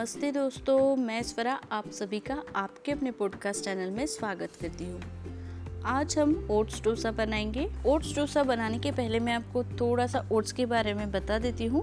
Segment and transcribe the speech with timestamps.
[0.00, 5.02] नमस्ते दोस्तों, मैं स्वरा आप सभी का आपके अपने पॉडकास्ट चैनल में स्वागत करती हूँ।
[5.84, 10.52] आज हम ओट्स डोसा बनाएँगे। ओट्स डोसा बनाने के पहले मैं आपको थोड़ा सा ओट्स
[10.52, 11.82] के बारे में बता देती हूँ।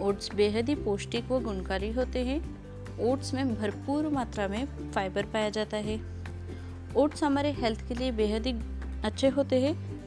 [0.00, 2.56] ओट्स बेहद ही पौष्टिक व गुणकारी होते हैं।
[3.00, 6.00] ओट्स में भरपूर मात्रा में फाइबर पाया जाता है।
[6.96, 8.52] ओट्स हमारे हेल्थ के लिए बेहद ही
[9.04, 10.02] अच्छे होते हैं।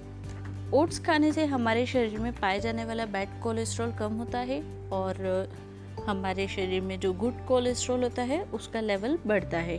[0.71, 5.47] ओट्स खाने से हमारे शरीर में पाए जाने वाला बैड कोलेस्ट्रॉल कम होता है और
[6.07, 9.77] हमारे शरीर में जो गुड कोलेस्ट्रॉल होता है, उसका लेवल बढ़ता है।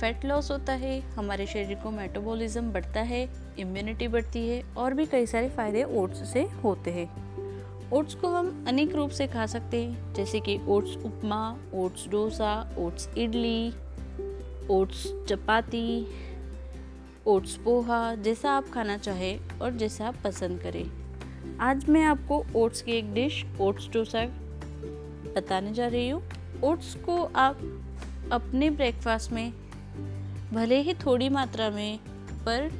[0.00, 3.28] फैट लॉस होता है, हमारे शरीर को मेटाबॉलिज्म बढ़ता है
[3.58, 8.64] इम्यूनिटी बढ़ती है और भी कई सारे फ़ायदे ओट्स से होते हैं। ओट्स को हम
[8.68, 13.72] अनेक रूप से खा सकते हैं, जैसे कि oats upma oats dosa oats idli
[14.70, 16.06] oats chapati
[17.26, 20.84] oats poha, जैसा आप खाना चाहें और जैसा आप पसंद करें।
[21.60, 24.20] आज मैं आपको ओट्स की एक डिश ओट्स डोसा
[25.34, 26.22] बताने जा रही हूँ।
[26.64, 27.60] ओट्स को आप
[28.32, 29.52] अपने ब्रेकफास्ट में
[30.52, 31.98] भले ही थोड़ी मात्रा में,
[32.46, 32.70] पर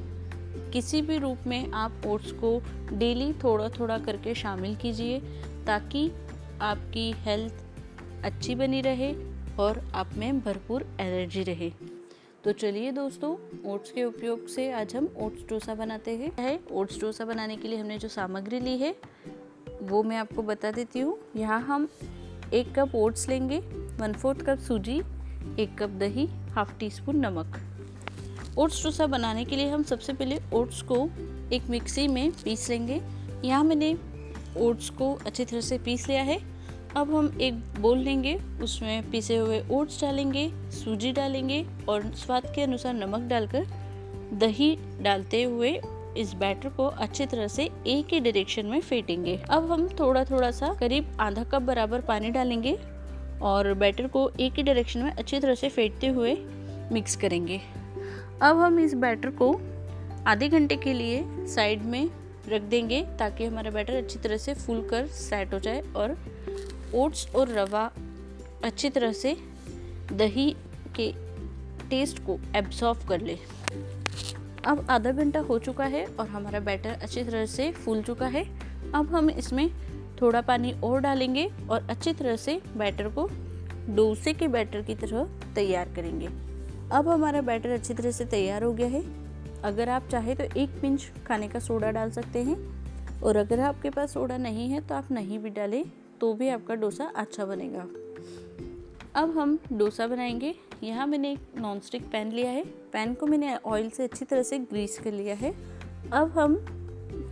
[0.73, 2.61] किसी भी रूप में आप ओट्स को
[2.92, 5.19] डेली थोड़ा थोड़ा करके शामिल कीजिए,
[5.67, 6.11] ताकि
[6.61, 7.64] आपकी हेल्थ
[8.25, 9.12] अच्छी बनी रहे
[9.58, 11.70] और आप में भरपूर एनर्जी रहे।
[12.45, 13.34] तो चलिए दोस्तों,
[13.73, 17.69] ओट्स के उपयोग से आज हम ओट्स डोसा बनाते हैं। है, ओट्स डोसा बनाने के
[17.69, 18.95] लिए हमने जो सामग्री ली है,
[19.83, 21.89] वो मैं आपको बता देती हूँ। यहाँ हम
[22.53, 23.58] एक कप ओट्स लेंगे
[24.00, 24.98] वन फोर्थ कप सूजी,
[25.58, 27.56] एक कप दही हाफ़ टी स्पून नमक।
[28.58, 31.08] ओट्स डोसा बनाने के लिए हम सबसे पहले ओट्स को
[31.53, 33.00] एक मिक्सी में पीस लेंगे।
[33.45, 33.97] यहाँ मैंने
[34.56, 36.39] ओट्स को अच्छी तरह से पीस लिया है।
[36.97, 42.62] अब हम एक बोल लेंगे, उसमें पीसे हुए ओट्स डालेंगे, सूजी डालेंगे और स्वाद के
[42.62, 43.67] अनुसार नमक डालकर
[44.33, 45.73] दही डालते हुए
[46.17, 50.51] इस बैटर को अच्छी तरह से एक ही डायरेक्शन में फेंटेंगे अब हम थोड़ा थोड़ा
[50.51, 52.79] सा करीब आधा कप बराबर पानी डालेंगे
[53.43, 56.35] और बैटर को एक ही डायरेक्शन में अच्छी तरह से फेंटते हुए
[56.92, 57.61] मिक्स करेंगे।
[58.42, 59.53] अब हम इस बैटर को
[60.27, 62.11] आधे घंटे के लिए साइड में
[62.48, 66.17] रख देंगे ताकि हमारा बैटर अच्छी तरह से फूल कर सेट हो जाए और
[66.95, 67.91] ओट्स और रवा
[68.65, 69.36] अच्छी तरह से
[70.13, 70.51] दही
[70.97, 71.13] के
[71.91, 73.39] टेस्ट को एब्जॉर्व कर ले।
[74.67, 78.45] अब आधा घंटा हो चुका है और हमारा बैटर अच्छी तरह से फूल चुका है।
[78.95, 79.70] अब हम इसमें
[80.23, 83.28] थोड़ा पानी और डालेंगे और अच्छी तरह से बैटर को
[83.89, 86.27] डोसे के बैटर की तरह तैयार करेंगे।
[86.92, 89.02] अब हमारा बैटर अच्छी तरह से तैयार हो गया है।
[89.62, 92.56] अगर आप चाहे तो एक पिंच खाने का सोडा डाल सकते हैं
[93.20, 95.84] और अगर आपके पास सोडा नहीं है तो आप नहीं भी डालें
[96.20, 97.86] तो भी आपका डोसा अच्छा बनेगा।
[99.14, 103.57] अब हम डोसा बनाएँगे। यहाँ मैंने एक नॉन स्टिक पैन लिया है। पैन को मैंने
[103.57, 105.55] ऑयल से अच्छी तरह से ग्रीस कर लिया है।
[106.13, 106.57] अब हम,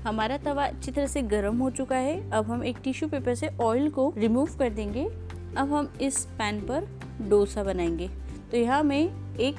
[0.06, 3.48] हमारा तवा अच्छी तरह से गर्म हो चुका है। अब हम एक टिश्यू पेपर से
[3.60, 5.04] ऑयल को रिमूव कर देंगे।
[5.56, 6.88] अब हम इस पैन पर
[7.28, 8.08] डोसा बनाएँगे।
[8.50, 9.56] तो यहाँ मैं एक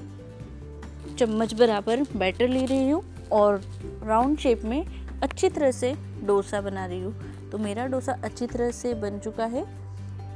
[1.17, 3.61] चम्मच बराबर बैटर ले रही हूँ और
[4.03, 4.85] राउंड शेप में
[5.23, 9.45] अच्छी तरह से डोसा बना रही हूँ। तो मेरा डोसा अच्छी तरह से बन चुका
[9.45, 9.65] है।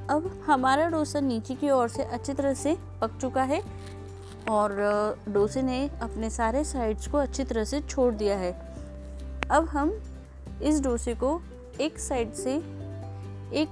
[0.10, 3.62] अब हमारा डोसा नीचे की ओर से अच्छी तरह से पक चुका है
[4.50, 4.72] और
[5.30, 8.52] डोसे ने अपने सारे साइड्स को अच्छी तरह से छोड़ दिया है।
[9.52, 10.02] अब हम
[10.64, 11.42] इस डोसे को
[11.82, 12.56] एक साइड से
[13.54, 13.70] एक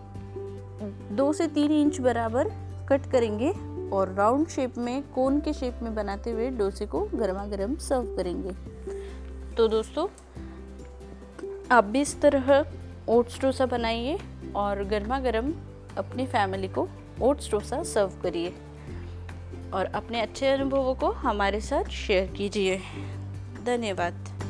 [1.11, 2.49] दो से तीन इंच बराबर
[2.89, 3.51] कट करेंगे
[3.89, 8.15] और राउंड शेप में कोन के शेप में बनाते हुए डोसे को गर्मा गर्म सर्व
[8.17, 8.51] करेंगे।
[9.55, 10.07] तो दोस्तों,
[11.71, 12.65] आप भी इस तरह
[13.09, 14.19] ओट्स डोसा बनाइए
[14.55, 15.53] और गर्मा गर्म
[15.97, 16.89] अपनी फैमिली को
[17.21, 18.53] ओट्स डोसा सर्व करिए
[19.73, 22.81] और अपने अच्छे अनुभवों को हमारे साथ शेयर कीजिए।
[23.65, 24.42] धन्यवाद।